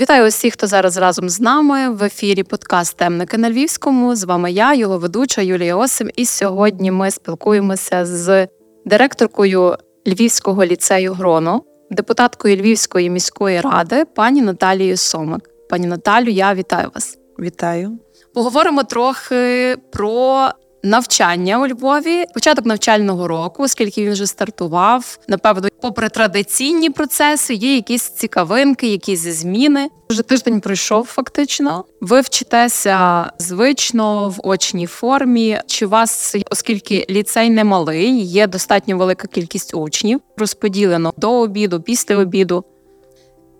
[0.00, 4.16] Вітаю усіх, хто зараз разом з нами в ефірі подкаст Темники на Львівському.
[4.16, 6.10] З вами я, його ведуча Юлія Осим.
[6.16, 8.48] І сьогодні ми спілкуємося з
[8.84, 9.76] директоркою
[10.06, 15.50] Львівського ліцею Гроно, депутаткою Львівської міської ради, пані Наталією Сомик.
[15.70, 17.18] Пані Наталю, я вітаю вас.
[17.38, 17.98] Вітаю.
[18.34, 20.48] Поговоримо трохи про
[20.88, 25.18] навчання у Львові, початок навчального року, оскільки він вже стартував.
[25.28, 29.88] Напевно, попри традиційні процеси, є якісь цікавинки, якісь зміни.
[30.10, 31.84] Вже тиждень пройшов фактично.
[32.00, 35.60] Ви вчитеся звично в очній формі.
[35.66, 42.16] Чи вас, оскільки ліцей не малий, є достатньо велика кількість учнів, розподілено до обіду, після
[42.16, 42.64] обіду.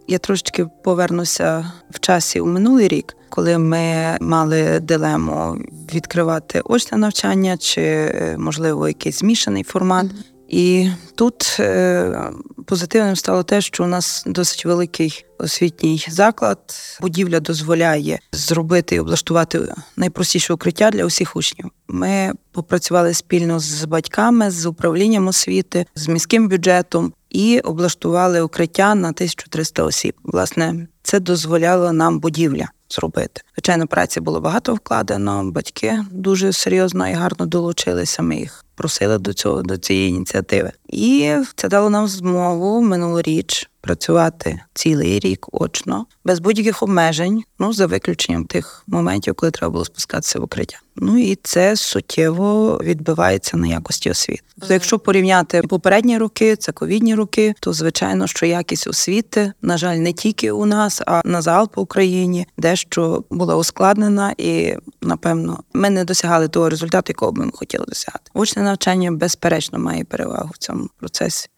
[0.08, 5.58] Я трошечки повернуся в часі у минулий рік, коли ми мали дилему
[5.94, 10.06] відкривати очне навчання чи, е, можливо, якийсь змішаний формат.
[10.48, 12.30] І тут е,
[12.66, 16.58] позитивним стало те, що у нас досить великий освітній заклад.
[17.00, 21.70] Будівля дозволяє зробити і облаштувати найпростіше укриття для усіх учнів.
[21.88, 29.08] Ми попрацювали спільно з батьками, з управлінням освіти, з міським бюджетом і облаштували укриття на
[29.08, 30.14] 1300 осіб.
[30.24, 33.42] Власне, це дозволяло нам будівля зробити.
[33.54, 35.50] Звичайно, праці було багато вкладено.
[35.50, 38.22] Батьки дуже серйозно і гарно долучилися.
[38.22, 44.60] Ми їх просили до цього до цієї ініціативи, і це дало нам змогу минулоріч працювати
[44.74, 50.40] цілий рік очно, без будь-яких обмежень, ну за виключенням тих моментів, коли треба було спускатися
[50.40, 50.78] в укриття.
[50.96, 54.42] Ну і це суттєво відбивається на якості освіти.
[54.58, 59.96] Тобто, якщо порівняти попередні роки, це ковідні роки, то звичайно, що якість освіти, на жаль,
[59.96, 65.90] не тільки у нас, а на загал по Україні, дещо була ускладнена, і напевно ми
[65.90, 68.30] не досягали того результату, якого б ми хотіли досягати.
[68.34, 71.48] Очне навчання безперечно має перевагу в цьому процесі.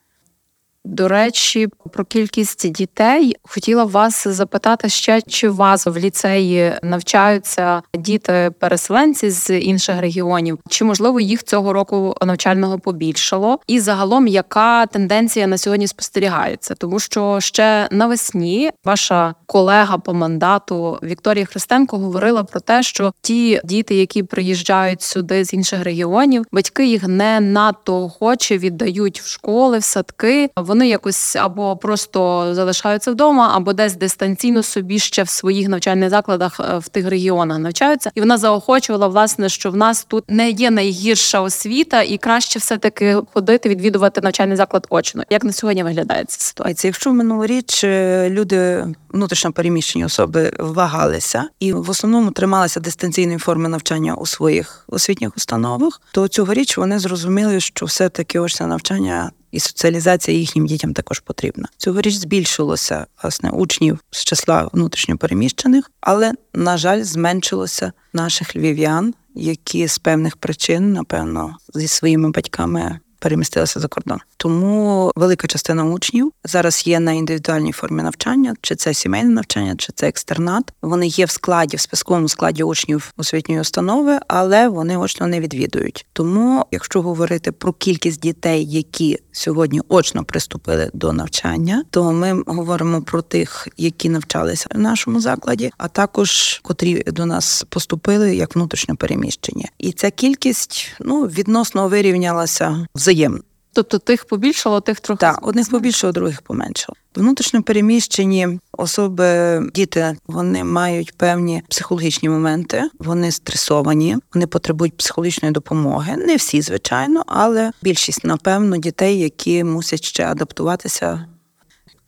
[0.84, 7.82] До речі, про кількість дітей хотіла вас запитати ще, чи у вас в ліцеї навчаються
[7.94, 13.58] діти-переселенці з інших регіонів, чи можливо їх цього року навчального побільшало?
[13.66, 16.74] І загалом, яка тенденція на сьогодні спостерігається?
[16.74, 23.60] Тому що ще навесні ваша колега по мандату Вікторія Христенко говорила про те, що ті
[23.64, 29.78] діти, які приїжджають сюди з інших регіонів, батьки їх не надто охоче віддають в школи,
[29.78, 35.68] в садки вони якось або просто залишаються вдома, або десь дистанційно собі ще в своїх
[35.68, 38.10] навчальних закладах е, в тих регіонах навчаються.
[38.14, 42.78] І вона заохочувала власне, що в нас тут не є найгірша освіта, і краще все
[42.78, 45.22] таки ходити, відвідувати навчальний заклад очно.
[45.30, 46.88] Як на сьогодні виглядає ця ситуація?
[46.88, 54.14] Якщо минулоріч е, люди внутрішньо переміщені особи вагалися і в основному трималися дистанційної форми навчання
[54.14, 60.38] у своїх освітніх установах, то цьогоріч вони зрозуміли, що все таки очне навчання і соціалізація
[60.38, 61.68] їхнім дітям також потрібна.
[61.76, 69.98] Цьогоріч збільшилося власне учнів з числа внутрішньопереміщених, але на жаль, зменшилося наших львів'ян, які з
[69.98, 74.18] певних причин, напевно, зі своїми батьками перемістилися за кордон.
[74.36, 79.92] Тому велика частина учнів зараз є на індивідуальній формі навчання, чи це сімейне навчання, чи
[79.92, 80.72] це екстернат.
[80.82, 86.06] Вони є в складі, в списковому складі учнів освітньої установи, але вони очно не відвідують.
[86.12, 93.02] Тому, якщо говорити про кількість дітей, які сьогодні очно приступили до навчання, то ми говоримо
[93.02, 98.96] про тих, які навчалися в нашому закладі, а також котрі до нас поступили як внутрішньо
[98.96, 99.66] переміщені.
[99.78, 103.40] І ця кількість ну відносно вирівнялася взаємно.
[103.72, 106.96] Тобто тих побільшало, тих трохи Так, одних побільшало, других поменшало.
[107.16, 116.16] Внутрішньо переміщені особи, діти, вони мають певні психологічні моменти, вони стресовані, вони потребують психологічної допомоги.
[116.16, 121.26] Не всі, звичайно, але більшість, напевно, дітей, які мусять ще адаптуватися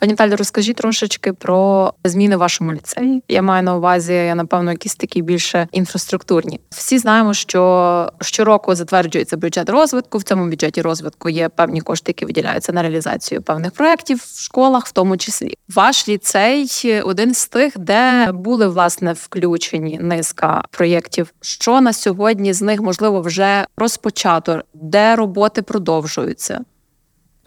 [0.02, 3.22] Пані Талі, розкажіть трошечки про зміни в вашому ліцеї.
[3.28, 6.60] Я маю на увазі, я напевно, якісь такі більше інфраструктурні.
[6.70, 10.18] Всі знаємо, що щороку затверджується бюджет розвитку.
[10.18, 14.86] В цьому бюджеті розвитку є певні кошти, які виділяються на реалізацію певних проєктів в школах,
[14.86, 15.54] в тому числі.
[15.68, 21.32] Ваш ліцей один з тих, де були власне включені низка проєктів.
[21.41, 26.60] Що на сьогодні з них можливо вже розпочато, де роботи продовжуються.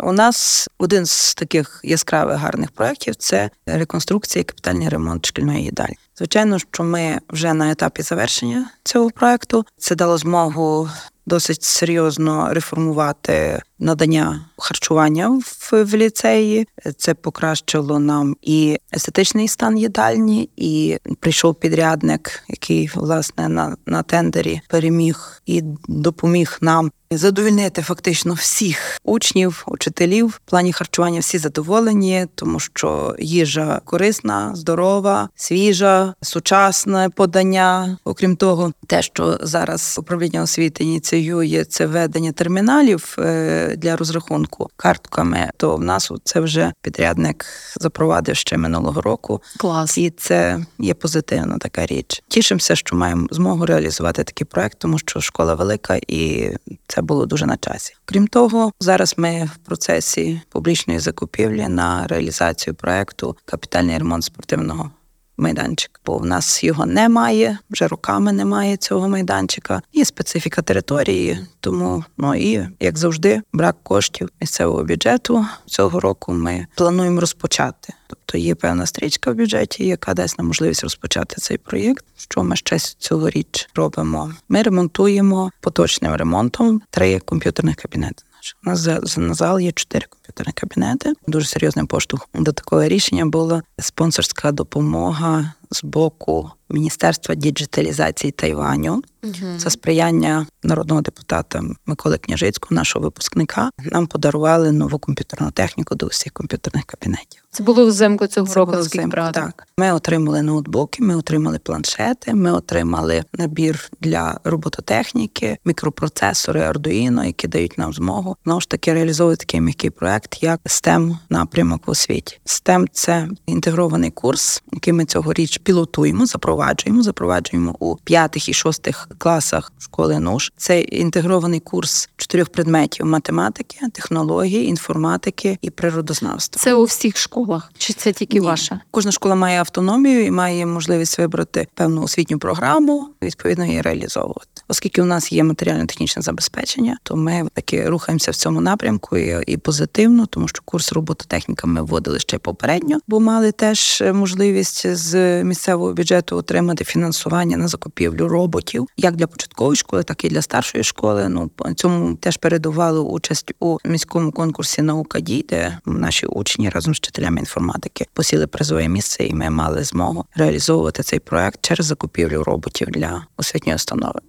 [0.03, 5.97] У нас один з таких яскравих гарних проєктів це реконструкція і капітальний ремонт шкільної їдальні.
[6.17, 9.65] Звичайно, що ми вже на етапі завершення цього проєкту.
[9.77, 10.89] Це дало змогу
[11.25, 16.67] досить серйозно реформувати надання харчування в, в ліцеї.
[16.97, 24.61] Це покращило нам і естетичний стан їдальні, і прийшов підрядник, який власне на, на тендері
[24.69, 31.19] переміг і допоміг нам задовільнити фактично всіх учнів, учителів в плані харчування.
[31.19, 37.97] Всі задоволені, тому що їжа корисна, здорова, свіжа, сучасне подання.
[38.03, 45.49] Окрім того, те, що зараз управління освіти ініціює це ведення терміналів е, для розрахунку картками,
[45.57, 47.45] то в нас це вже підрядник
[47.79, 49.41] запровадив ще минулого року.
[49.57, 49.97] Клас.
[49.97, 52.23] І це є позитивна така річ.
[52.27, 56.51] Тішимося, що маємо змогу реалізувати такий проект, тому що школа велика і
[56.95, 57.95] це було дуже на часі.
[58.05, 64.91] Крім того, зараз ми в процесі публічної закупівлі на реалізацію проекту капітальний ремонт спортивного.
[65.37, 69.81] Майданчик, бо в нас його немає, вже роками немає цього майданчика.
[69.93, 76.33] Є специфіка території, тому ну і як завжди, брак коштів місцевого бюджету цього року.
[76.33, 77.93] Ми плануємо розпочати.
[78.07, 82.05] Тобто є певна стрічка в бюджеті, яка дасть нам можливість розпочати цей проєкт.
[82.17, 84.33] Що ми ще цьогоріч робимо?
[84.49, 88.23] Ми ремонтуємо поточним ремонтом три комп'ютерних кабінети.
[88.65, 91.13] У нас на зал є чотири комп'ютерні кабінети.
[91.27, 99.59] Дуже серйозним поштовхом до такого рішення була спонсорська допомога з боку Міністерства діджиталізації Тайваню uh
[99.59, 103.69] за сприяння народного депутата Миколи Княжицького, нашого випускника.
[103.91, 107.41] Нам подарували нову комп'ютерну техніку до усіх комп'ютерних кабінетів.
[107.51, 108.71] Це було взимку цього Це року.
[108.77, 109.67] Взимку, так.
[109.77, 117.77] Ми отримали ноутбуки, ми отримали планшети, ми отримали набір для робототехніки, мікропроцесори Arduino, які дають
[117.77, 122.39] нам змогу знову ж таки реалізовувати такий м'який проект, як STEM напрямок в освіті.
[122.45, 129.73] STEM– це інтегрований курс, який ми цьогоріч пілотуємо, запроваджуємо, запроваджуємо у п'ятих і шостих класах
[129.79, 130.51] школи НУШ.
[130.57, 136.61] Це інтегрований курс чотирьох предметів: математики, технології, інформатики і природознавства.
[136.61, 138.45] Це у всіх школах, чи це тільки Ні.
[138.45, 138.79] ваша?
[138.91, 144.47] Кожна школа має автономію і має можливість вибрати певну освітню програму, відповідно її реалізовувати.
[144.67, 149.57] Оскільки у нас є матеріально-технічне забезпечення, то ми таки рухаємося в цьому напрямку і, і
[149.57, 155.93] позитивно, тому що курс робототехніка ми вводили ще попередньо, бо мали теж можливість з місцевого
[155.93, 161.29] бюджету отримати фінансування на закупівлю роботів, як для початкової школи, так і для старшої школи.
[161.29, 166.97] Ну цьому теж передували участь у міському конкурсі наука дій, де наші учні разом з
[166.97, 172.87] вчителями інформатики посіли призове місце, і ми мали змогу реалізовувати цей проект через закупівлю роботів
[172.87, 174.19] для освітньої установи.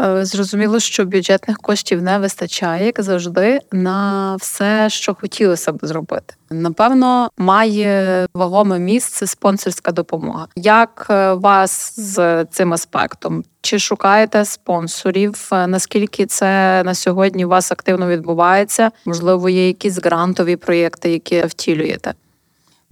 [0.00, 6.34] Е, зрозуміло, що бюджетних коштів не вистачає, як завжди, на все, що хотілося б зробити.
[6.50, 10.46] Напевно, має вагоме місце спонсорська допомога.
[10.56, 13.44] Як е, вас з цим аспектом?
[13.60, 15.48] Чи шукаєте спонсорів?
[15.52, 18.90] Е, наскільки це на сьогодні у вас активно відбувається?
[19.04, 22.14] Можливо, є якісь грантові проєкти, які втілюєте?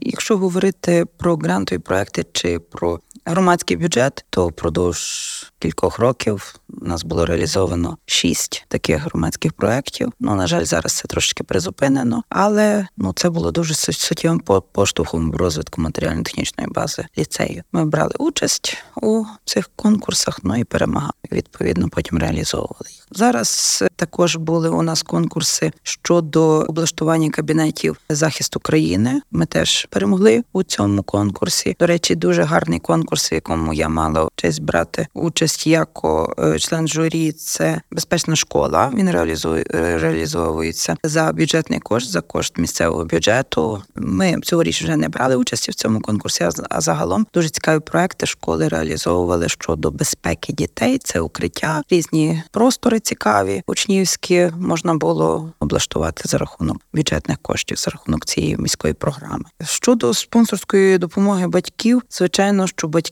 [0.01, 7.05] Якщо говорити про грантові проекти чи про громадський бюджет, то впродовж кількох років у нас
[7.05, 10.13] було реалізовано шість таких громадських проєктів.
[10.21, 14.41] Ну на жаль, зараз це трошки призупинено, але ну це було дуже суттєвим
[14.73, 17.63] поштовхом в розвитку матеріально-технічної бази ліцею.
[17.73, 21.13] Ми брали участь у цих конкурсах, ну і перемагали.
[21.33, 23.07] Відповідно, потім реалізовували їх.
[23.11, 29.21] Зараз також були у нас конкурси щодо облаштування кабінетів захисту країни.
[29.31, 31.77] Ми теж перемогли у цьому конкурсі.
[31.81, 36.01] До речі, дуже гарний конкурс, в якому я мала честь брати участь як
[36.39, 37.33] е, член журі.
[37.33, 38.93] Це безпечна школа.
[38.95, 43.83] Він реалізує реалізовується за бюджетний кошт, за кошт місцевого бюджету.
[43.95, 46.49] Ми цьогоріч вже не брали участі в цьому конкурсі.
[46.71, 50.99] А загалом дуже цікаві проекти школи реалізовували щодо безпеки дітей.
[50.99, 58.27] Це укриття, різні простори цікаві учнівські можна було облаштувати за рахунок бюджетних коштів, за рахунок
[58.27, 59.45] цієї міської програми.
[59.65, 63.06] Щодо спонсорської допомоги батьків, звичайно, що батьки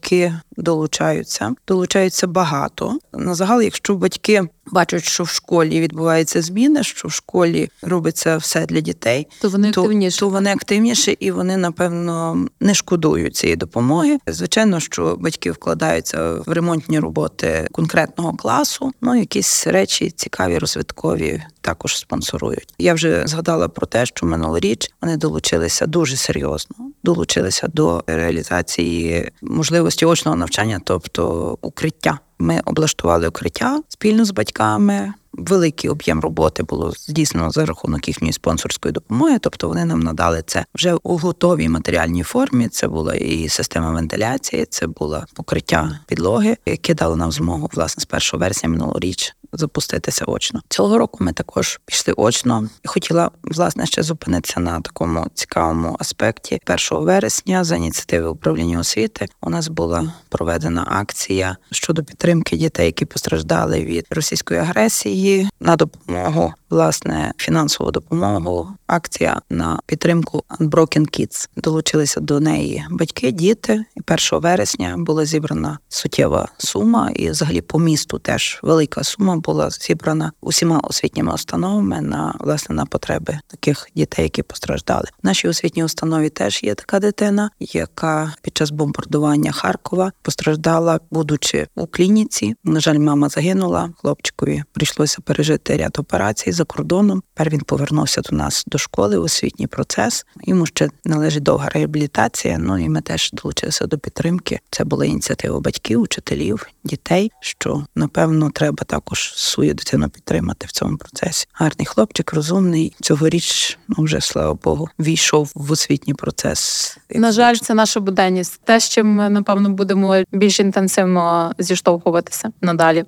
[0.57, 2.99] долучаються, долучаються багато.
[3.13, 8.67] На загал, якщо батьки бачать, що в школі відбуваються зміни, що в школі робиться все
[8.67, 10.19] для дітей, то вони активніше.
[10.19, 14.19] То, то вони активніші і вони напевно не шкодують цієї допомоги.
[14.27, 18.93] Звичайно, що батьки вкладаються в ремонтні роботи конкретного класу.
[19.01, 22.75] Ну якісь речі цікаві, розвиткові також спонсорують.
[22.79, 30.07] Я вже згадала про те, що минулоріч вони долучилися дуже серйозно, долучилися до реалізації можливості
[30.07, 32.19] очного навчання, тобто укриття.
[32.39, 35.15] Ми облаштували укриття спільно з батьками.
[35.33, 40.65] Великий об'єм роботи було здійснено за рахунок їхньої спонсорської допомоги, тобто вони нам надали це
[40.75, 42.69] вже у готовій матеріальній формі.
[42.69, 48.33] Це була і система вентиляції, це було покриття підлоги, яке дало нам змогу власне з
[48.33, 50.61] 1 вересня минулоріч запуститися очно.
[50.69, 52.69] Цього року ми також пішли очно.
[52.85, 56.61] Хотіла власне ще зупинитися на такому цікавому аспекті.
[56.93, 63.05] 1 вересня за ініціативи управління освіти у нас була проведена акція щодо підтримки дітей, які
[63.05, 68.69] постраждали від російської агресії на допомогу власне фінансову допомогу.
[68.87, 71.49] Акція на підтримку Unbroken Kids.
[71.57, 73.85] долучилися до неї батьки, діти.
[73.97, 74.01] І
[74.33, 80.33] 1 вересня була зібрана суттєва сума, і взагалі по місту теж велика сума була зібрана
[80.41, 85.05] усіма освітніми установами на власне на потреби таких дітей, які постраждали.
[85.23, 91.67] В нашій освітній установі теж є така дитина, яка під час бомбардування Харкова постраждала, будучи
[91.75, 92.55] у клініці.
[92.65, 93.91] На жаль, мама загинула.
[93.97, 97.23] Хлопчикові прийшлося пережити ряд операцій за кордоном.
[97.35, 100.27] Тепер він повернувся до нас до школи, освітній процес.
[100.45, 102.59] Йому ще належить довга реабілітація.
[102.59, 104.61] Ну і ми теж долучилися до підтримки.
[104.71, 107.31] Це була ініціатива батьків, учителів, дітей.
[107.41, 111.47] Що напевно треба також свою дитину підтримати в цьому процесі.
[111.53, 112.97] Гарний хлопчик, розумний.
[113.01, 116.99] Цьогоріч ну вже слава Богу, війшов в освітній процес.
[117.11, 118.61] На жаль, це наша буденність.
[118.65, 123.05] Те, з чим ми напевно будемо більш інтенсивно зіштовхуватися надалі.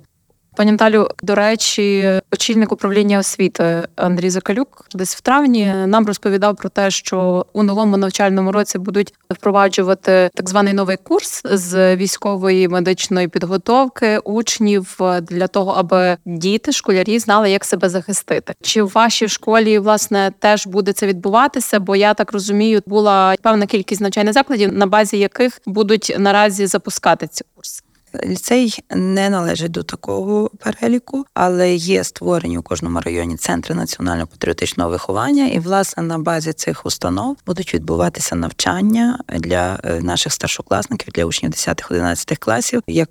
[0.57, 6.69] Пані Наталю, до речі, очільник управління освіти Андрій Закалюк десь в травні нам розповідав про
[6.69, 13.27] те, що у новому навчальному році будуть впроваджувати так званий новий курс з військової медичної
[13.27, 18.53] підготовки учнів для того, аби діти, школярі знали, як себе захистити.
[18.61, 21.79] Чи в вашій школі власне теж буде це відбуватися?
[21.79, 27.27] Бо я так розумію, була певна кількість навчальних закладів, на базі яких будуть наразі запускати
[27.27, 27.83] ці курси.
[28.25, 35.47] Ліцей не належить до такого переліку, але є створені у кожному районі центри національно-патріотичного виховання,
[35.47, 41.51] і власне на базі цих установ будуть відбуватися навчання для е, наших старшокласників, для учнів
[41.51, 42.81] 10-11 класів.
[42.87, 43.09] як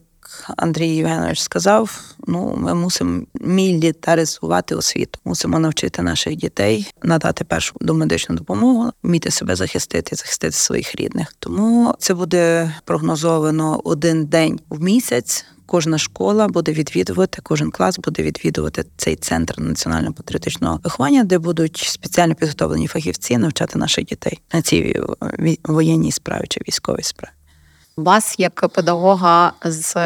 [0.56, 8.36] Андрій Євгенович сказав: ну ми мусимо мілітаризувати освіту, мусимо навчити наших дітей надати першу домедичну
[8.36, 11.34] допомогу, вміти себе захистити, захистити своїх рідних.
[11.38, 15.44] Тому це буде прогнозовано один день в місяць.
[15.66, 22.34] Кожна школа буде відвідувати, кожен клас буде відвідувати цей центр національно-патріотичного виховання, де будуть спеціально
[22.34, 25.00] підготовлені фахівці навчати наших дітей на цій
[25.64, 27.35] воєнній справі чи військовій справі
[27.96, 29.96] вас як педагога з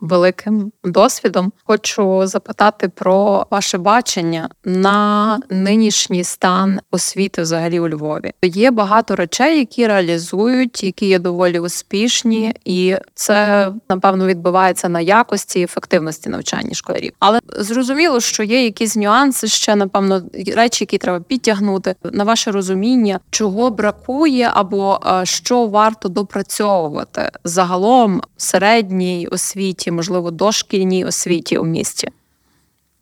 [0.00, 1.52] великим досвідом.
[1.64, 8.32] Хочу запитати про ваше бачення на нинішній стан освіти взагалі у Львові.
[8.42, 15.60] Є багато речей, які реалізують, які є доволі успішні, і це напевно відбувається на якості
[15.60, 17.12] і ефективності навчання школярів.
[17.18, 20.22] Але зрозуміло, що є якісь нюанси ще напевно
[20.56, 28.22] речі, які треба підтягнути на ваше розуміння, чого бракує, або е, що варто допрацьовувати загалом
[28.36, 32.08] в середній освіті освіті, можливо, дошкільній освіті у місті?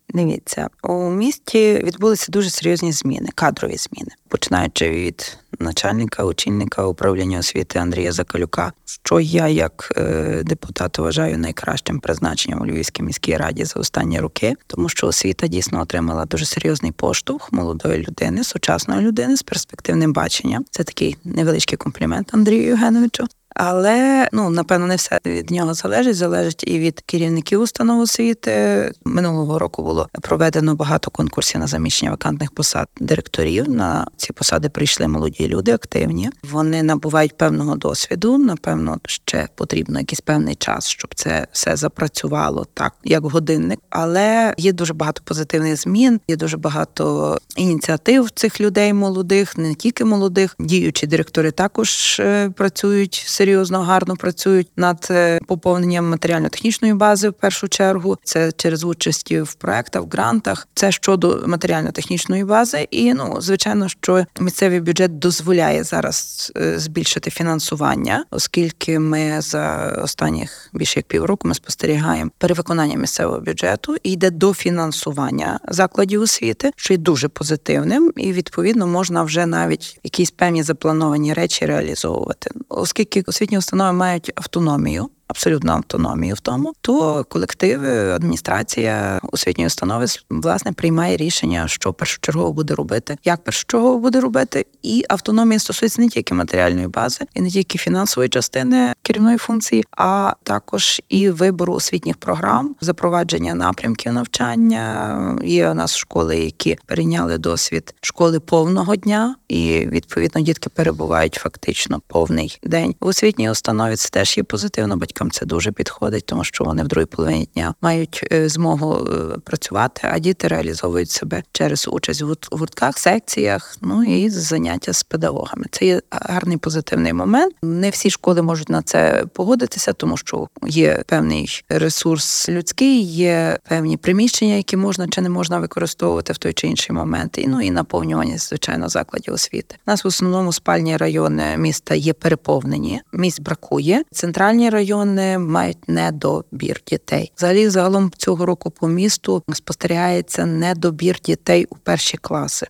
[0.09, 7.79] Дивіться, у місті відбулися дуже серйозні зміни, кадрові зміни, починаючи від начальника, очільника управління освіти
[7.79, 13.79] Андрія Закалюка, що я як е, депутат вважаю найкращим призначенням у Львівській міській раді за
[13.79, 19.43] останні роки, тому що освіта дійсно отримала дуже серйозний поштовх молодої людини, сучасної людини з
[19.43, 20.65] перспективним баченням.
[20.71, 23.27] Це такий невеличкий комплімент Андрію Євгеновичу.
[23.55, 26.15] Але ну напевно не все від нього залежить.
[26.15, 28.91] Залежить і від керівників установ освіти.
[29.05, 33.69] Минулого року було проведено багато конкурсів на заміщення вакантних посад директорів.
[33.69, 36.29] На ці посади прийшли молоді люди, активні.
[36.51, 38.37] Вони набувають певного досвіду.
[38.37, 43.79] Напевно, ще потрібно якийсь певний час, щоб це все запрацювало так, як годинник.
[43.89, 46.19] Але є дуже багато позитивних змін.
[46.27, 50.55] Є дуже багато ініціатив цих людей молодих, не тільки молодих.
[50.59, 57.67] Діючі директори також е, працюють серйозно гарно працюють над е, поповненням матеріально-технічної бази в першу
[57.67, 58.17] чергу.
[58.23, 60.67] Це через участі в проектах, в грантах.
[60.73, 62.87] Це щодо матеріально-технічної бази.
[62.91, 70.69] І ну звичайно, що місцевий бюджет дозволяє зараз е, збільшити фінансування, оскільки ми за останніх
[70.73, 76.93] більше як півроку ми спостерігаємо перевиконання місцевого бюджету і йде до фінансування закладів освіти, що
[76.93, 83.57] є дуже позитивним, і відповідно можна вже навіть якісь певні заплановані речі реалізовувати, оскільки освітні
[83.57, 91.67] установи мають автономію абсолютну автономію в тому, то колективи, адміністрація освітньої установи власне приймає рішення,
[91.67, 97.25] що першочергово буде робити, як першочергово буде робити, і автономія стосується не тільки матеріальної бази,
[97.33, 104.13] і не тільки фінансової частини керівної функції, а також і вибору освітніх програм, запровадження напрямків
[104.13, 105.39] навчання.
[105.43, 112.01] Є у нас школи, які перейняли досвід школи повного дня, і відповідно дітки перебувають фактично
[112.07, 113.95] повний день в освітній установі.
[113.95, 114.97] Це теж є позитивно.
[114.97, 119.07] Батьки батькам це дуже підходить, тому що вони в другій половині дня мають е, змогу
[119.07, 125.03] е, працювати, а діти реалізовують себе через участь в гуртках, секціях, ну і заняття з
[125.03, 125.65] педагогами.
[125.71, 127.55] Це є гарний позитивний момент.
[127.63, 133.97] Не всі школи можуть на це погодитися, тому що є певний ресурс людський, є певні
[133.97, 137.37] приміщення, які можна чи не можна використовувати в той чи інший момент.
[137.37, 139.75] І ну і наповнювання звичайно закладів освіти.
[139.87, 144.03] У Нас в основному спальні райони міста є переповнені, місць бракує.
[144.11, 145.04] Центральні райони
[145.37, 147.31] мають недобір дітей.
[147.37, 152.67] Взагалі, загалом цього року по місту спостерігається недобір дітей у перші класи.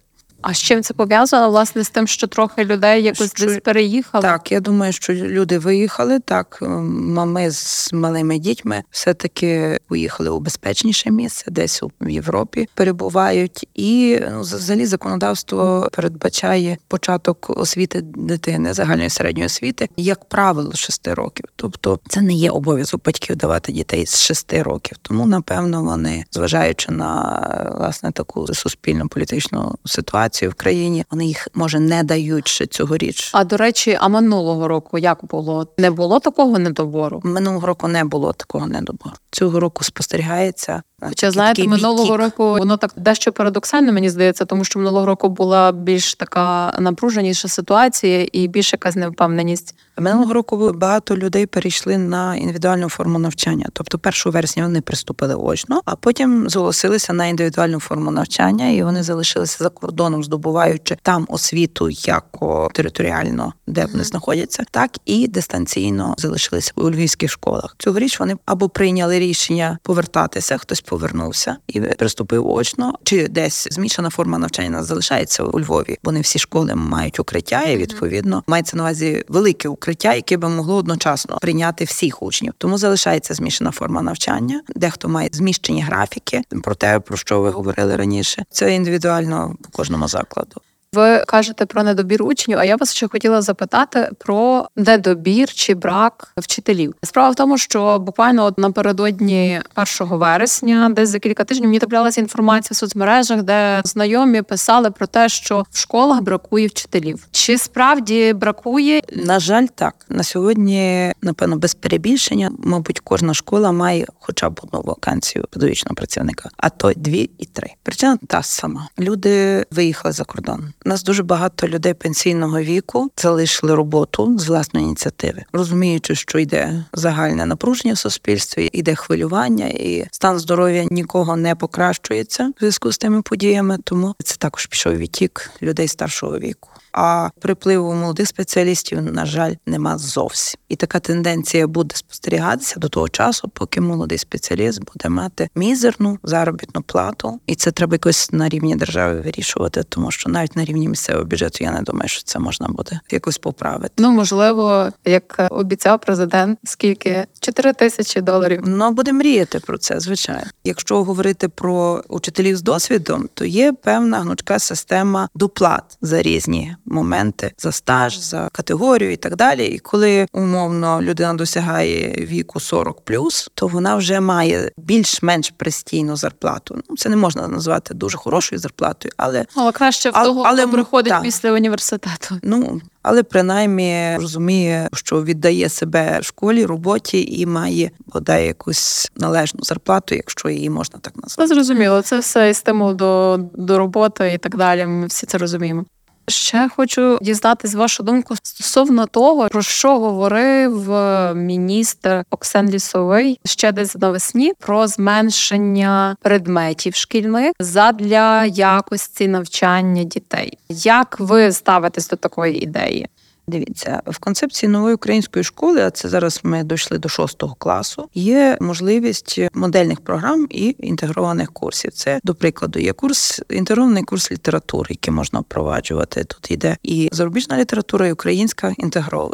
[0.47, 3.45] А з чим це пов'язано власне з тим, що трохи людей якось що...
[3.45, 4.21] десь переїхали?
[4.21, 6.19] Так, я думаю, що люди виїхали.
[6.19, 14.19] Так, мами з малими дітьми все-таки поїхали у безпечніше місце, десь у Європі перебувають, і
[14.31, 21.45] ну, взагалі законодавство передбачає початок освіти дитини загальної середньої освіти, як правило, 6 років.
[21.55, 24.97] Тобто це не є обов'язок батьків давати дітей з 6 років.
[25.01, 31.05] Тому напевно вони, зважаючи на власне таку суспільну політичну ситуацію ситуацію в країні.
[31.11, 33.31] Вони їх може не дають ще цьогоріч.
[33.33, 35.67] А до речі, а минулого року як було?
[35.77, 37.21] Не було такого недобору?
[37.23, 39.15] Минулого року не було такого недобору.
[39.31, 44.79] Цього року спостерігається Хоча знаєте, минулого року воно так дещо парадоксально, мені здається, тому що
[44.79, 49.75] минулого року була більш така напруженіша ситуація і більш якась невпевненість.
[49.97, 53.65] Минулого року багато людей перейшли на індивідуальну форму навчання.
[53.73, 59.03] Тобто, 1 вересня вони приступили очно, а потім зголосилися на індивідуальну форму навчання, і вони
[59.03, 62.25] залишилися за кордоном, здобуваючи там освіту як
[62.73, 67.75] територіально, де вони знаходяться, так і дистанційно залишилися у львівських школах.
[67.79, 74.37] Цьогоріч вони або прийняли рішення повертатися, хтось повернувся і приступив очно, чи десь змішана форма
[74.37, 78.83] навчання нас залишається у Львові, бо не всі школи мають укриття, і відповідно мається на
[78.83, 82.53] увазі велике укриття, яке би могло одночасно прийняти всіх учнів.
[82.57, 84.61] Тому залишається змішана форма навчання.
[84.75, 88.45] Дехто має зміщені графіки, про те, про що ви говорили раніше.
[88.49, 90.61] Це індивідуально по кожному закладу.
[90.95, 96.33] Ви кажете про недобір учнів, а я вас ще хотіла запитати про недобір чи брак
[96.37, 96.95] вчителів.
[97.03, 99.61] Справа в тому, що буквально от напередодні
[100.01, 105.07] 1 вересня, десь за кілька тижнів мені траплялася інформація в соцмережах, де знайомі писали про
[105.07, 107.27] те, що в школах бракує вчителів.
[107.31, 109.01] Чи справді бракує?
[109.15, 114.81] На жаль, так на сьогодні, напевно, без перебільшення, мабуть, кожна школа має хоча б одну
[114.81, 117.69] вакансію педагогічного працівника, а то дві і три.
[117.83, 120.73] Причина та сама: люди виїхали за кордон.
[120.85, 126.85] У нас дуже багато людей пенсійного віку залишили роботу з власної ініціативи, розуміючи, що йде
[126.93, 132.97] загальне напруження в суспільстві, йде хвилювання, і стан здоров'я нікого не покращується в зв'язку з
[132.97, 133.77] тими подіями.
[133.83, 139.97] Тому це також пішов відтік людей старшого віку а припливу молодих спеціалістів, на жаль, нема
[139.97, 140.59] зовсім.
[140.69, 146.81] І така тенденція буде спостерігатися до того часу, поки молодий спеціаліст буде мати мізерну заробітну
[146.81, 151.25] плату, і це треба якось на рівні держави вирішувати, тому що навіть на рівні місцевого
[151.25, 153.93] бюджету я не думаю, що це можна буде якось поправити.
[153.97, 158.63] Ну можливо, як обіцяв президент, скільки 4 тисячі доларів.
[158.65, 160.43] Ну буде мріяти про це, звичайно.
[160.63, 167.51] Якщо говорити про учителів з досвідом, то є певна гнучка система доплат за різні моменти
[167.57, 169.65] за стаж, за категорію і так далі.
[169.65, 176.81] І коли умовно людина досягає віку 40+, то вона вже має більш-менш престійну зарплату.
[176.89, 180.71] Ну це не можна назвати дуже хорошою зарплатою, але але краще в того, але, хто
[180.71, 181.21] приходить так.
[181.21, 182.35] після університету.
[182.43, 190.15] Ну але принаймні розуміє, що віддає себе школі, роботі і має бодай якусь належну зарплату,
[190.15, 191.47] якщо її можна так назвати.
[191.47, 194.85] Зрозуміло, це все стимул до, до роботи і так далі.
[194.85, 195.85] Ми всі це розуміємо.
[196.27, 203.71] Ще хочу дізнатись вашу думку стосовно того, про що говорив е, міністр Оксен Лісовий ще
[203.71, 210.57] десь навесні про зменшення предметів шкільних задля якості навчання дітей.
[210.69, 213.07] Як ви ставитесь до такої ідеї?
[213.47, 218.09] Дивіться, в концепції нової української школи, а це зараз ми дійшли до шостого класу.
[218.13, 221.91] Є можливість модельних програм і інтегрованих курсів.
[221.91, 226.23] Це до прикладу є курс інтегрований курс літератури, який можна впроваджувати.
[226.23, 228.73] Тут йде і зарубіжна література, і українська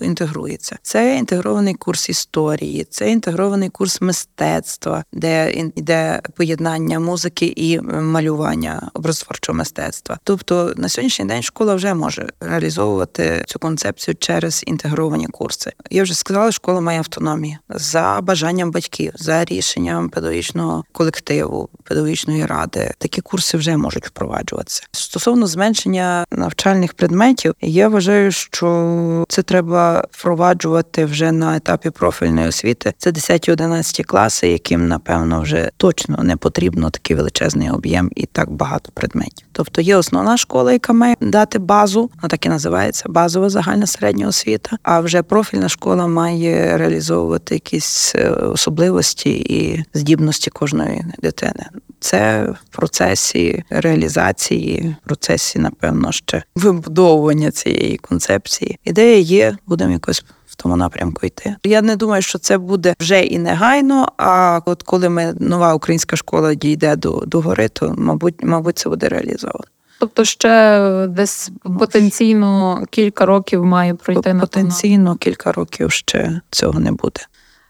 [0.02, 0.78] інтегрується.
[0.82, 9.58] Це інтегрований курс історії, це інтегрований курс мистецтва, де йде поєднання музики і малювання образотворчого
[9.58, 10.20] мистецтва.
[10.24, 15.72] Тобто на сьогоднішній день школа вже може реалізовувати цю концепцію концепцію через інтегровані курси.
[15.90, 22.92] Я вже сказала, школа має автономію за бажанням батьків, за рішенням педагогічного колективу, педагогічної ради.
[22.98, 24.84] Такі курси вже можуть впроваджуватися.
[24.92, 32.94] Стосовно зменшення навчальних предметів, я вважаю, що це треба впроваджувати вже на етапі профільної освіти.
[32.98, 38.92] Це 10-11 класи, яким напевно вже точно не потрібно такий величезний об'єм і так багато
[38.94, 39.48] предметів.
[39.52, 44.28] Тобто є основна школа, яка має дати базу, вона так і називається базова загальна середня
[44.28, 44.78] освіта.
[44.84, 51.66] А вже профільна школа має реалізовувати якісь е, особливості і здібності кожної дитини.
[52.00, 58.80] Це в процесі реалізації, в процесі, напевно, ще вибудовування цієї концепції.
[58.84, 60.24] Ідея є, будемо якось.
[60.48, 61.56] В тому напрямку йти.
[61.64, 64.12] Я не думаю, що це буде вже і негайно.
[64.18, 68.90] А от коли ми нова українська школа дійде до до гори, то мабуть, мабуть, це
[68.90, 69.64] буде реалізовано.
[70.02, 76.92] Тобто ще десь потенційно кілька років має пройти на потенційно кілька років ще цього не
[76.92, 77.22] буде.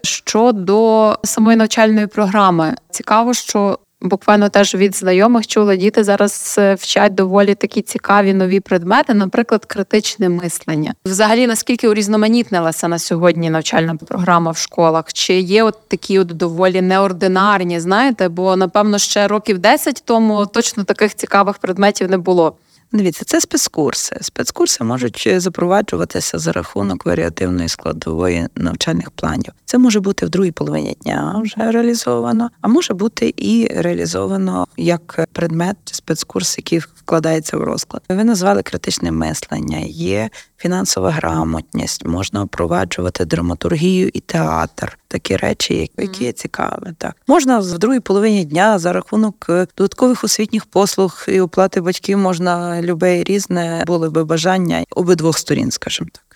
[0.03, 7.15] Щодо самої навчальної програми, цікаво, що Буквально теж від знайомих чула, діти зараз е, вчать
[7.15, 10.93] доволі такі цікаві нові предмети, наприклад, критичне мислення.
[11.05, 15.13] Взагалі, наскільки урізноманітнилася на сьогодні навчальна програма в школах?
[15.13, 18.29] Чи є от такі от доволі неординарні, знаєте?
[18.29, 22.55] Бо напевно ще років 10 тому точно таких цікавих предметів не було.
[22.93, 24.17] Дивіться, це спецкурси.
[24.21, 29.53] Спецкурси можуть запроваджуватися за рахунок варіативної складової навчальних планів.
[29.65, 35.25] Це може бути в другій половині дня вже реалізовано, а може бути і реалізовано як
[35.31, 38.03] предмет спецкурс, який вкладається в розклад.
[38.09, 46.23] Ви назвали критичне мислення, є фінансова грамотність, можна впроваджувати драматургію і театр, такі речі, які
[46.23, 46.93] є цікаві.
[46.97, 52.17] Так можна в другій половині дня за рахунок е, додаткових освітніх послуг і оплати батьків
[52.17, 56.30] можна любе різне були би бажання обидвох сторін, скажімо так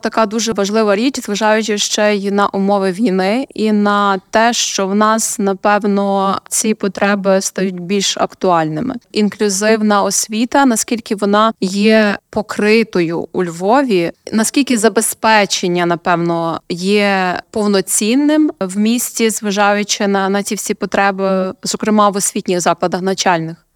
[0.00, 4.94] така дуже важлива річ, зважаючи ще й на умови війни, і на те, що в
[4.94, 8.94] нас напевно ці потреби стають більш актуальними.
[9.12, 19.30] Інклюзивна освіта, наскільки вона є покритою у Львові, наскільки забезпечення, напевно, є повноцінним в місті,
[19.30, 23.67] зважаючи на, на ці всі потреби, зокрема в освітніх закладах начальних.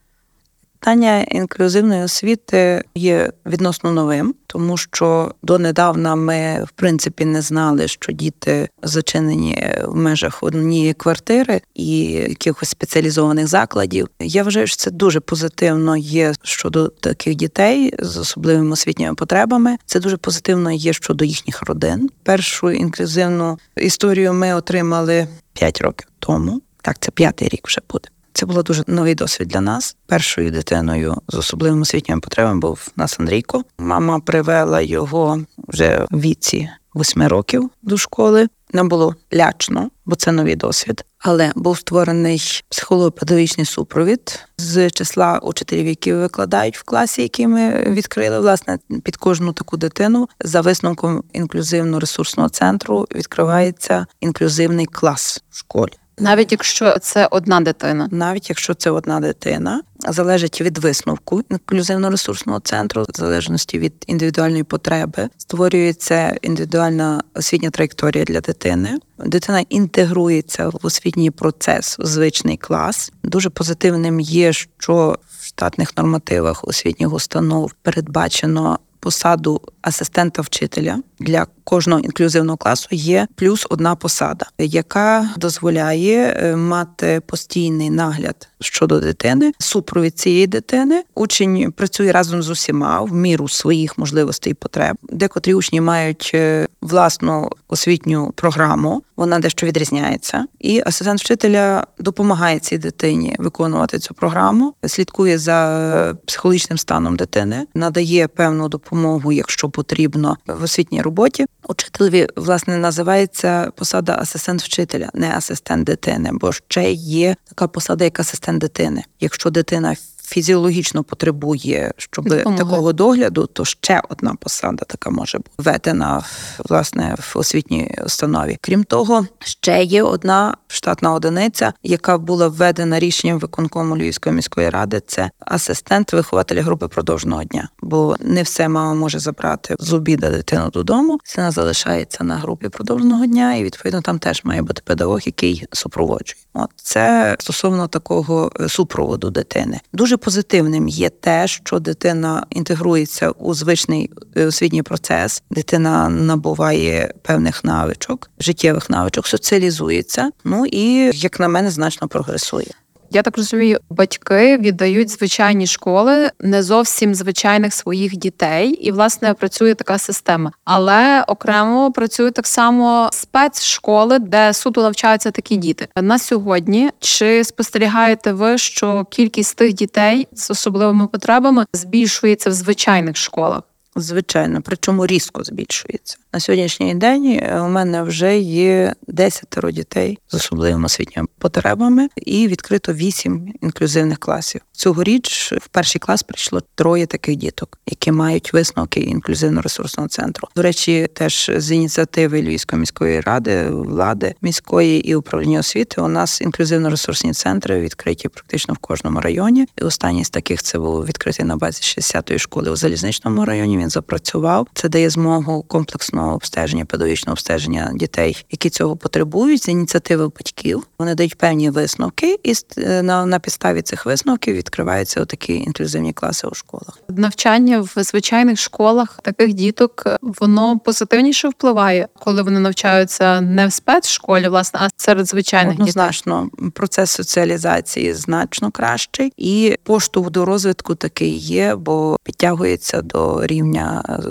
[0.82, 8.12] Питання інклюзивної освіти є відносно новим, тому що донедавна ми в принципі не знали, що
[8.12, 14.08] діти зачинені в межах однієї квартири і якихось спеціалізованих закладів.
[14.20, 19.76] Я вважаю, що це дуже позитивно є щодо таких дітей з особливими освітніми потребами.
[19.86, 22.10] Це дуже позитивно є щодо їхніх родин.
[22.22, 26.62] Першу інклюзивну історію ми отримали 5 років тому.
[26.80, 28.08] Так, це п'ятий рік вже буде.
[28.32, 29.96] Це було дуже новий досвід для нас.
[30.06, 33.64] Першою дитиною з особливими освітніми потребами був нас Андрійко.
[33.78, 38.48] Мама привела його вже в віці восьми років до школи.
[38.72, 41.04] Нам було лячно, бо це новий досвід.
[41.18, 48.40] Але був створений психолого-педагогічний супровід з числа учителів, які викладають в класі, який ми відкрили
[48.40, 50.28] власне під кожну таку дитину.
[50.40, 55.92] За висновком інклюзивно-ресурсного центру відкривається інклюзивний клас в школі.
[56.22, 63.02] Навіть якщо це одна дитина, навіть якщо це одна дитина, залежить від висновку інклюзивно-ресурсного центру,
[63.02, 68.98] в залежності від індивідуальної потреби, створюється індивідуальна освітня траєкторія для дитини.
[69.18, 73.12] Дитина інтегрується в освітній процес, в звичний клас.
[73.22, 82.00] Дуже позитивним є, що в штатних нормативах освітніх установ передбачено посаду асистента вчителя для кожного
[82.00, 90.18] інклюзивного класу є плюс одна посада, яка дозволяє е, мати постійний нагляд щодо дитини, супровід
[90.18, 91.04] цієї дитини.
[91.14, 94.96] Учень працює разом з усіма в міру своїх можливостей і потреб.
[95.02, 102.78] Декотрі учні мають е, власну освітню програму, вона дещо відрізняється, і асистент вчителя допомагає цій
[102.78, 110.62] дитині виконувати цю програму, слідкує за психологічним станом дитини, надає певну допомогу, якщо потрібно, в
[110.62, 111.46] освітній роботі.
[111.68, 118.20] Учителеві власне називається посада асистент вчителя, не асистент дитини, бо ще є така посада, як
[118.20, 119.02] асистент дитини.
[119.20, 119.96] Якщо дитина
[120.32, 122.64] фізіологічно потребує, щоб Допомога.
[122.64, 126.22] такого догляду, то ще одна посада така може бути введена
[126.68, 128.58] власне в освітній установі.
[128.60, 135.02] Крім того, ще є одна штатна одиниця, яка була введена рішенням виконкому Львівської міської ради.
[135.06, 140.70] Це асистент вихователя групи продовжного дня, бо не все мама може забрати з обіда дитину
[140.70, 141.18] додому.
[141.36, 146.42] Вона залишається на групі продовжного дня, і відповідно там теж має бути педагог, який супроводжує.
[146.54, 149.80] От це стосовно такого супроводу дитини.
[149.92, 157.64] Дуже позитивним є те, що дитина інтегрується у звичний е, освітній процес, дитина набуває певних
[157.64, 160.30] навичок, життєвих навичок, соціалізується.
[160.44, 162.70] Ну і як на мене, значно прогресує.
[163.14, 169.74] Я так розумію, батьки віддають звичайні школи не зовсім звичайних своїх дітей, і власне працює
[169.74, 170.52] така система.
[170.64, 175.88] Але окремо працюють так само спецшколи, де суто навчаються такі діти.
[175.96, 183.16] На сьогодні чи спостерігаєте ви, що кількість тих дітей з особливими потребами збільшується в звичайних
[183.16, 183.62] школах?
[183.96, 186.16] Звичайно, причому різко збільшується.
[186.32, 192.48] На сьогоднішній день е, у мене вже є десятеро дітей з особливими освітніми потребами, і
[192.48, 194.60] відкрито вісім інклюзивних класів.
[194.72, 200.48] Цьогоріч в перший клас прийшло троє таких діток, які мають висновки інклюзивно-ресурсного центру.
[200.56, 206.42] До речі, теж з ініціативи Львівської міської ради, влади міської і управління освіти у нас
[206.42, 209.66] інклюзивно-ресурсні центри відкриті практично в кожному районі.
[209.78, 213.81] І останній з таких це був відкритий на базі 60-ї школи у залізничному районі.
[213.82, 214.66] Він запрацював.
[214.74, 220.86] Це дає змогу комплексного обстеження, педагогічного обстеження дітей, які цього потребують з ініціативи батьків.
[220.98, 226.46] Вони дають певні висновки, і е, на, на підставі цих висновків відкриваються отакі інклюзивні класи
[226.46, 226.98] у школах.
[227.08, 234.48] Навчання в звичайних школах таких діток воно позитивніше впливає, коли вони навчаються не в спецшколі,
[234.48, 236.70] власне, а серед звичайних Однозначно, дітей.
[236.70, 243.71] процес соціалізації значно кращий, і поштовх до розвитку такий є, бо підтягується до рівня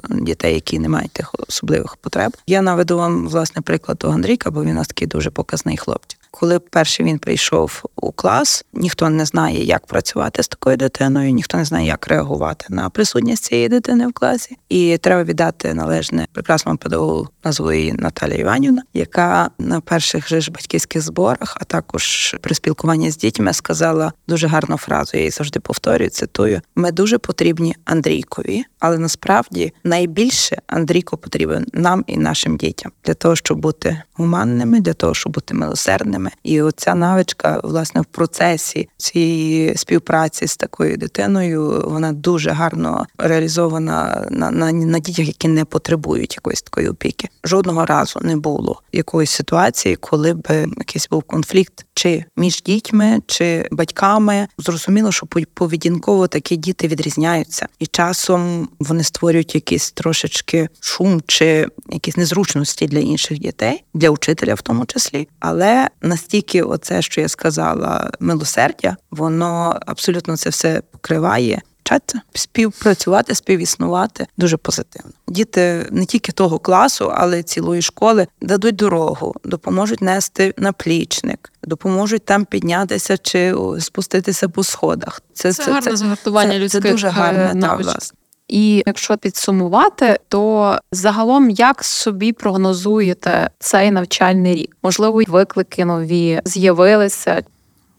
[0.10, 2.38] дітей, які не мають тих особливих потреб.
[2.48, 6.21] Я наведу вам власне приклад Андрійка, бо він у нас такий дуже показний хлопчик.
[6.32, 11.58] Коли перший він прийшов у клас, ніхто не знає, як працювати з такою дитиною, ніхто
[11.58, 14.58] не знає, як реагувати на присутність цієї дитини в класі.
[14.70, 20.52] І треба віддати належне прекрасному педагогу, назву її Наталія Іванівна, яка на перших же ж
[20.52, 25.12] батьківських зборах, а також при спілкуванні з дітьми, сказала дуже гарну фразу.
[25.14, 32.04] Я її завжди повторюю, цитую: ми дуже потрібні Андрійкові, але насправді найбільше Андрійко потрібен нам
[32.08, 36.21] і нашим дітям для того, щоб бути гуманними, для того, щоб бути милосердними.
[36.44, 44.28] І оця навичка, власне, в процесі цієї співпраці з такою дитиною, вона дуже гарно реалізована
[44.30, 47.30] на, на, на дітях, які не потребують якоїсь такої опіки.
[47.44, 53.68] Жодного разу не було якоїсь ситуації, коли б якийсь був конфлікт чи між дітьми, чи
[53.72, 54.48] батьками.
[54.58, 62.18] Зрозуміло, що поведінково такі діти відрізняються, і часом вони створюють якийсь трошечки шум чи якісь
[62.18, 65.28] незручності для інших дітей, для учителя в тому числі.
[65.40, 71.62] Але настільки, оце, що я сказала, милосердя, воно абсолютно це все покриває.
[71.84, 75.12] Вчаться співпрацювати, співіснувати дуже позитивно.
[75.28, 82.26] Діти не тільки того класу, але й цілої школи дадуть дорогу, допоможуть нести наплічник, допоможуть
[82.26, 85.22] там піднятися чи спуститися по сходах.
[85.34, 88.18] Це це, це гарне згартування людських Це дуже гарне та, власне.
[88.52, 94.78] І якщо підсумувати, то загалом як собі прогнозуєте цей навчальний рік?
[94.84, 97.42] Можливо, виклики нові з'явилися.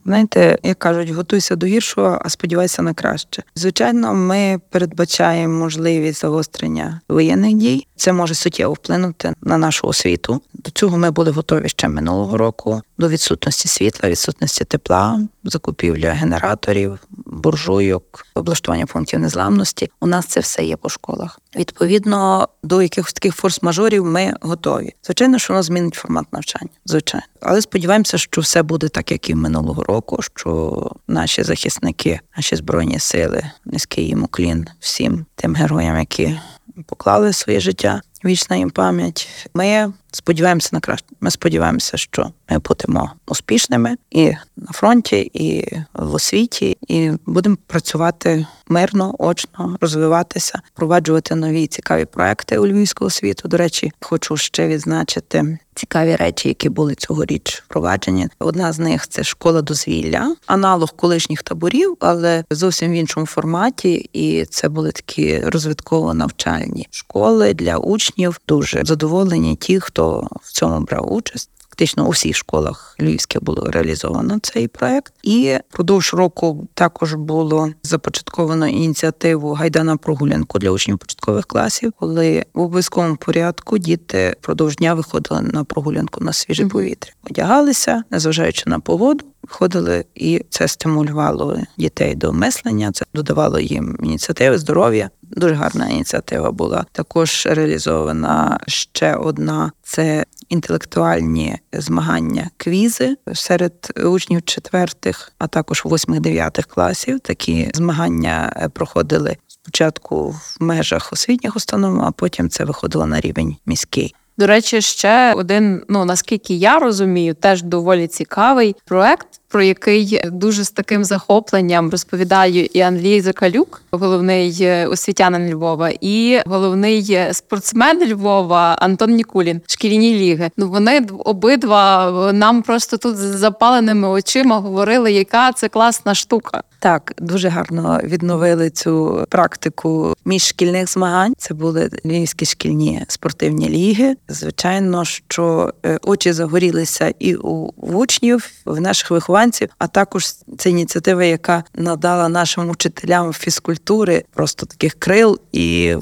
[0.05, 3.43] Знаєте, як кажуть, готуйся до гіршого, а сподівайся на краще.
[3.55, 7.87] Звичайно, ми передбачаємо можливість загострення воєнних дій.
[7.97, 10.43] Це може суттєво вплинути на нашу освіту.
[10.55, 12.83] До цього ми були готові ще минулого року.
[12.99, 19.91] До відсутності світла, відсутності тепла, закупівля генераторів, буржуйок, облаштування пунктів незламності.
[20.01, 21.41] У нас це все є по школах.
[21.57, 24.95] Відповідно до якихось таких форс-мажорів ми готові.
[25.05, 29.35] Звичайно, що воно змінить формат навчання, звичайно, але сподіваємося, що все буде так, як і
[29.35, 29.92] минулого року.
[30.21, 36.39] Що наші захисники, наші збройні сили, низький їм уклін всім тим героям, які
[36.87, 38.03] поклали своє життя.
[38.25, 39.49] Вічна їм пам'ять.
[39.55, 41.07] Ми сподіваємося на краще.
[41.21, 48.47] Ми сподіваємося, що ми будемо успішними і на фронті, і в освіті, і будемо працювати
[48.69, 53.49] мирно, очно, розвиватися, впроваджувати нові цікаві проекти у Львівську освіту.
[53.49, 58.29] До речі, хочу ще відзначити цікаві речі, які були цьогоріч впроваджені.
[58.39, 64.11] Одна з них це школа дозвілля, аналог колишніх таборів, але зовсім в іншому форматі.
[64.13, 68.41] І це були такі розвитково навчальні школи для учнів.
[68.49, 74.39] Дуже задоволені ті, хто в цьому брав участь фактично у всіх школах львівських було реалізовано
[74.43, 75.13] цей проект.
[75.23, 82.61] І продовж року також було започатковано ініціативу гайдана прогулянку для учнів початкових класів, коли в
[82.61, 89.25] обов'язковому порядку діти впродовж дня виходили на прогулянку на свіже повітря, одягалися, незважаючи на погоду,
[89.49, 95.11] ходили, і це стимулювало дітей до мислення, це додавало їм ініціативи, здоров'я.
[95.23, 96.85] Дуже гарна ініціатива була.
[96.93, 107.21] Також реалізована ще одна це інтелектуальні змагання квізи серед учнів четвертих, а також восьмих-дев'ятих класів.
[107.21, 114.15] Такі змагання проходили спочатку в межах освітніх установ, а потім це виходило на рівень міський.
[114.39, 120.65] До речі, ще один, ну наскільки я розумію, теж доволі цікавий проект про який дуже
[120.65, 128.13] з таким захопленням розповідає і Андрій Закалюк, головний е, освітянин Львова, і головний е, спортсмен
[128.13, 130.51] Львова Антон Нікулін, шкільні ліги.
[130.57, 136.63] Ну вони обидва нам просто тут з запаленими очима говорили, яка це класна штука.
[136.79, 141.35] Так, дуже гарно відновили цю практику міжшкільних змагань.
[141.39, 144.17] Це були львівські шкільні спортивні ліги.
[144.29, 150.27] Звичайно, що е, очі загорілися і у учнів в наших вихованців, а також
[150.59, 155.97] це ініціатива, яка надала нашим учителям фізкультури просто таких крил, і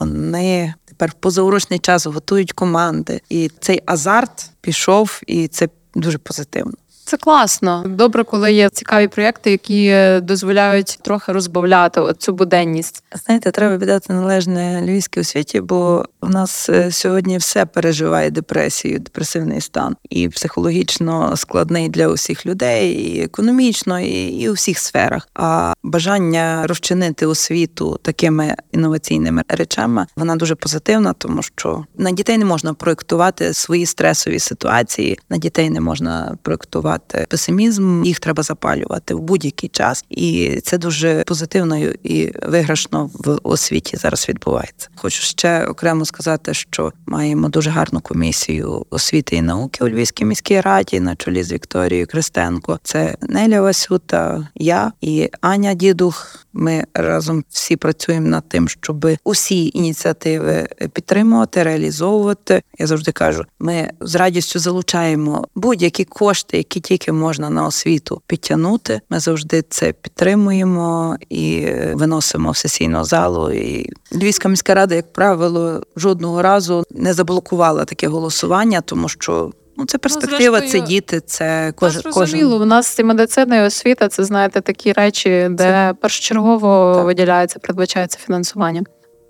[0.00, 3.20] вони тепер в позаурочний час готують команди.
[3.28, 6.72] І цей азарт пішов, і це дуже позитивно.
[7.04, 7.84] Це класно.
[7.86, 13.04] Добре, коли є цікаві проєкти, які дозволяють трохи розбавляти цю буденність.
[13.24, 19.60] Знаєте, треба віддати належне львівській освіті, бо в нас е, сьогодні все переживає депресію, депресивний
[19.60, 25.28] стан і психологічно складний для усіх людей, і економічно, і, і у всіх сферах.
[25.34, 32.44] А бажання розчинити освіту такими інноваційними речами вона дуже позитивна, тому що на дітей не
[32.44, 39.14] можна проектувати свої стресові ситуації, на дітей не можна проектувати запалювати песимізм, їх треба запалювати
[39.14, 44.88] в будь-який час, і це дуже позитивно і виграшно в освіті зараз відбувається.
[44.96, 50.60] Хочу ще окремо сказати, що маємо дуже гарну комісію освіти і науки у Львівській міській
[50.60, 52.78] раді на чолі з Вікторією Кристенко.
[52.82, 56.38] Це Неля Васюта, я і Аня Дідух.
[56.52, 62.62] Ми разом всі працюємо над тим, щоб усі ініціативи підтримувати, реалізовувати.
[62.78, 69.00] Я завжди кажу, ми з радістю залучаємо будь-які кошти, які тільки можна на освіту підтягнути.
[69.10, 73.50] Ми завжди це підтримуємо і виносимо в сесійну залу.
[73.52, 79.50] І Львівська міська рада, як правило, жодного разу не заблокувала таке голосування, тому що.
[79.76, 82.02] Ну, це перспектива, ну, це діти, це кожен.
[82.12, 82.44] кожен.
[82.44, 85.94] У нас і медицина, і освіта це знаєте такі речі, де це...
[86.00, 87.06] першочергово так.
[87.06, 88.82] виділяється, передбачається фінансування.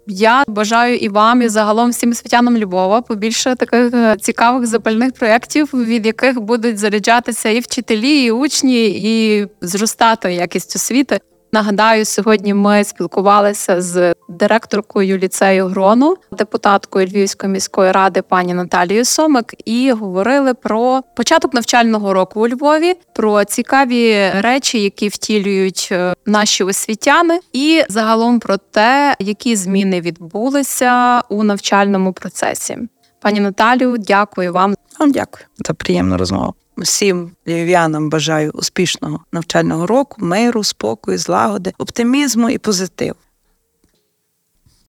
[0.06, 5.70] Я бажаю і вам, і загалом всім світянам Львова побільше таких е, цікавих запальних проєктів,
[5.74, 11.20] від яких будуть заряджатися і вчителі, і учні, і зростати якість освіти.
[11.54, 19.54] Нагадаю, сьогодні ми спілкувалися з директоркою ліцею Грону, депутаткою Львівської міської ради пані Наталією Сомик,
[19.64, 26.64] і говорили про початок навчального року у Львові, про цікаві речі, які втілюють е, наші
[26.64, 32.78] освітяни, і загалом про те, які зміни відбулися у навчальному процесі.
[33.20, 34.74] Пані Наталію, дякую вам.
[35.00, 36.54] Вам дякую за приємну розмову.
[36.76, 43.16] Всім львів'янам бажаю успішного навчального року, миру, спокою, злагоди, оптимізму і позитиву.